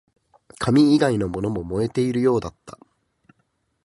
[0.57, 2.79] 紙以外のものも燃えているようだった